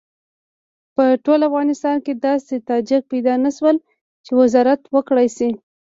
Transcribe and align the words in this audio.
په 0.95 1.05
ټول 1.25 1.39
افغانستان 1.49 1.97
کې 2.05 2.13
داسې 2.25 2.55
تاجک 2.69 3.01
پیدا 3.11 3.33
نه 3.45 3.51
شو 3.57 3.69
چې 4.25 4.31
وزارت 4.41 4.81
وکړای 4.93 5.27
شي. 5.37 5.49